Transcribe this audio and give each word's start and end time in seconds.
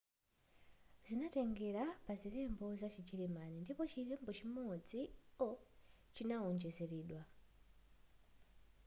zinatengera 1.07 1.85
pa 2.05 2.13
zilembo 2.21 2.67
za 2.81 2.87
chijeremani 2.93 3.57
ndipo 3.63 3.83
chilembo 3.91 4.29
chimodzi 4.39 5.01
õ/õ” 5.45 5.51
chinawonjezeredwa 6.15 7.21